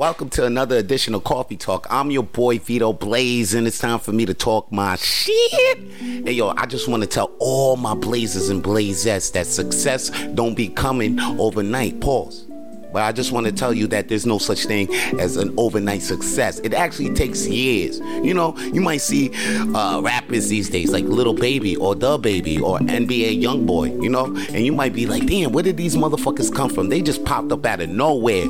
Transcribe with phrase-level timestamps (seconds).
[0.00, 1.86] Welcome to another edition of Coffee Tawlk.
[1.90, 5.78] I'm your boy Vito Blaze, and it's time for me to talk my shit.
[5.98, 10.54] Hey yo, I just want to tell all my blazers and blazettes that success don't
[10.54, 12.00] be coming overnight.
[12.00, 12.46] Pause.
[12.94, 14.88] But I just want to tell you that there's no such thing
[15.20, 16.60] as an overnight success.
[16.60, 17.98] It actually takes years.
[17.98, 19.30] You know, you might see
[19.74, 24.64] uh, rappers these days like Lil Baby or DaBaby or NBA YoungBoy, you know, and
[24.64, 26.88] you might be like, damn, where did these motherfuckers come from?
[26.88, 28.46] They just popped up out of nowhere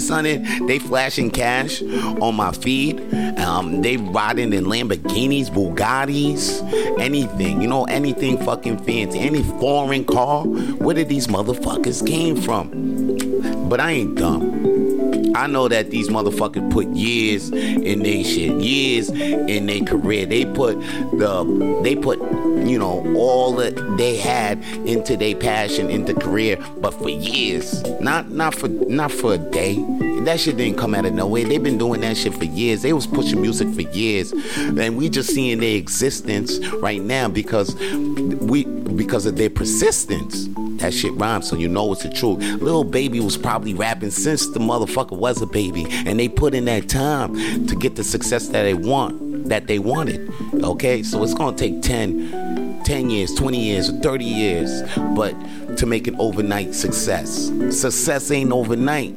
[0.00, 3.00] of a sudden they flashing cash on my feed.
[3.38, 10.44] Um, they riding in Lamborghinis, Bugattis, anything, you know, anything fucking fancy, any foreign car.
[10.44, 13.68] Where did these motherfuckers came from?
[13.68, 14.89] But I ain't dumb.
[15.34, 20.26] I know that these motherfuckers put years in their shit, years in their career.
[20.26, 22.18] They put the, they put,
[22.66, 28.30] you know, all that they had into their passion, into career, but for years, not
[28.30, 29.84] not for not for a day.
[30.24, 31.44] That shit didn't come out of nowhere.
[31.44, 32.82] They've been doing that shit for years.
[32.82, 37.74] They was pushing music for years, and we just seeing their existence right now because
[37.74, 40.48] we because of their persistence.
[40.80, 42.38] That shit rhymes, so you know it's the truth.
[42.60, 46.64] Lil Baby was probably rapping since the motherfucker was a baby, and they put in
[46.64, 50.32] that time to get the success that they want, that they wanted.
[50.54, 54.82] Okay, so it's gonna take 10, 10 years, 20 years, or 30 years,
[55.14, 55.34] but
[55.76, 57.50] to make an overnight success.
[57.70, 59.14] Success ain't overnight.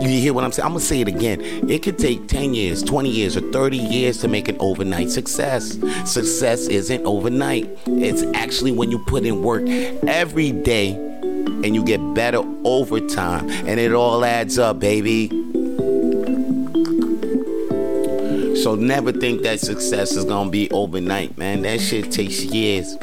[0.00, 0.64] You hear what I'm saying?
[0.64, 1.42] I'm gonna say it again.
[1.68, 5.78] It could take 10 years, 20 years, or 30 years to make an overnight success.
[6.06, 7.68] Success isn't overnight.
[7.86, 9.68] It's actually when you put in work
[10.06, 13.50] every day and you get better over time.
[13.50, 15.28] And it all adds up, baby.
[18.62, 21.60] So never think that success is gonna be overnight, man.
[21.62, 22.96] That shit takes years.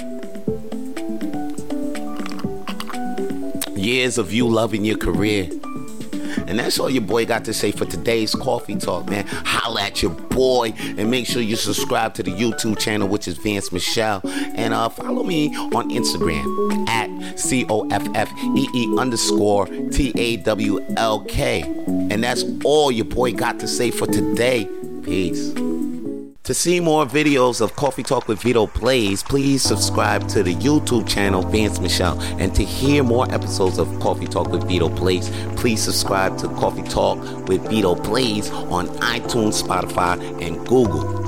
[3.77, 5.47] Years of you loving your career.
[6.47, 9.25] And that's all your boy got to say for today's coffee talk, man.
[9.27, 13.37] Holla at your boy and make sure you subscribe to the YouTube channel, which is
[13.37, 14.21] Vance Michelle.
[14.25, 20.11] And uh, follow me on Instagram at C O F F E E underscore T
[20.15, 21.61] A W L K.
[21.87, 24.69] And that's all your boy got to say for today.
[25.04, 25.54] Peace.
[26.47, 31.05] To see more videos of Coffee Tawlk with Vito Blaze, please subscribe to the YouTube
[31.05, 32.17] channel Vance Michelle.
[32.39, 36.83] And to hear more episodes of Coffee Tawlk with Vito Blaze, please subscribe to Coffee
[36.83, 41.27] Tawlk with Vito Blaze on iTunes, Spotify, and Google.